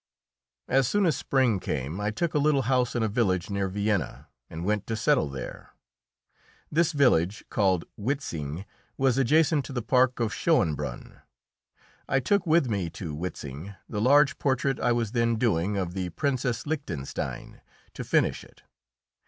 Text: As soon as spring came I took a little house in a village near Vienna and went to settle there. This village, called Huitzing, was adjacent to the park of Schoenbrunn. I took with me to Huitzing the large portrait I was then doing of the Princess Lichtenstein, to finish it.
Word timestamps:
As 0.67 0.87
soon 0.87 1.05
as 1.05 1.15
spring 1.15 1.59
came 1.59 1.99
I 2.01 2.09
took 2.09 2.33
a 2.33 2.39
little 2.39 2.63
house 2.63 2.95
in 2.95 3.03
a 3.03 3.07
village 3.07 3.51
near 3.51 3.67
Vienna 3.67 4.29
and 4.49 4.65
went 4.65 4.87
to 4.87 4.95
settle 4.95 5.29
there. 5.29 5.75
This 6.71 6.91
village, 6.91 7.45
called 7.51 7.85
Huitzing, 7.99 8.65
was 8.97 9.19
adjacent 9.19 9.63
to 9.65 9.73
the 9.73 9.83
park 9.83 10.19
of 10.19 10.33
Schoenbrunn. 10.33 11.21
I 12.09 12.19
took 12.19 12.47
with 12.47 12.67
me 12.67 12.89
to 12.89 13.15
Huitzing 13.15 13.75
the 13.87 14.01
large 14.01 14.39
portrait 14.39 14.79
I 14.79 14.91
was 14.91 15.11
then 15.11 15.35
doing 15.35 15.77
of 15.77 15.93
the 15.93 16.09
Princess 16.09 16.65
Lichtenstein, 16.65 17.61
to 17.93 18.03
finish 18.03 18.43
it. 18.43 18.63